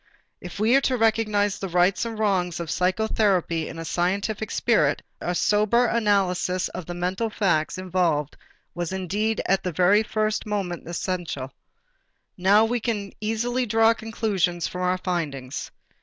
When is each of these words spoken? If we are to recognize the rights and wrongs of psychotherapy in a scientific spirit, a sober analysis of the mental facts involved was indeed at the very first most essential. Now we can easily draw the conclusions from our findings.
If 0.39 0.59
we 0.59 0.75
are 0.75 0.81
to 0.81 0.97
recognize 0.97 1.59
the 1.59 1.67
rights 1.69 2.05
and 2.05 2.17
wrongs 2.17 2.59
of 2.59 2.71
psychotherapy 2.71 3.67
in 3.69 3.77
a 3.77 3.85
scientific 3.85 4.49
spirit, 4.49 5.03
a 5.21 5.35
sober 5.35 5.85
analysis 5.85 6.69
of 6.69 6.87
the 6.87 6.95
mental 6.95 7.29
facts 7.29 7.77
involved 7.77 8.35
was 8.73 8.91
indeed 8.91 9.43
at 9.45 9.61
the 9.61 9.71
very 9.71 10.01
first 10.01 10.47
most 10.47 10.79
essential. 10.87 11.53
Now 12.35 12.65
we 12.65 12.79
can 12.79 13.13
easily 13.21 13.67
draw 13.67 13.89
the 13.89 13.95
conclusions 14.01 14.67
from 14.67 14.81
our 14.81 14.97
findings. 14.97 15.69